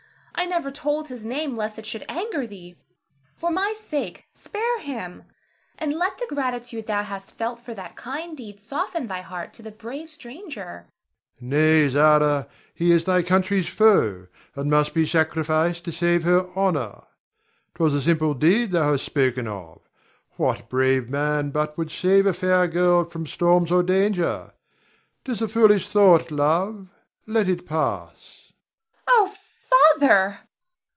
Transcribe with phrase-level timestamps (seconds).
[0.33, 2.75] I never told his name lest it should anger thee.
[3.35, 5.25] For my sake spare him,
[5.77, 9.61] and let the gratitude thou hast felt for that kind deed soften thy heart to
[9.61, 10.87] the brave stranger.
[11.39, 11.45] Ber.
[11.45, 12.47] Nay, Zara!
[12.73, 14.25] He is thy country's foe,
[14.55, 17.03] and must be sacrificed to save her honor.
[17.75, 19.87] 'Twas a simple deed thou hast spoken of.
[20.37, 24.53] What brave man but would save a fair girl from storms or danger?
[25.23, 26.87] 'Tis a foolish thought, love;
[27.27, 28.39] let it pass.
[29.07, 29.27] Zara.
[29.29, 29.35] Oh,
[29.97, 30.39] Father!